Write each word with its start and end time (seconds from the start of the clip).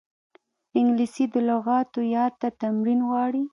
انګلیسي 0.77 1.25
د 1.33 1.35
لغاتو 1.49 1.99
یاد 2.15 2.33
ته 2.41 2.47
تمرین 2.61 2.99
غواړي 3.09 3.43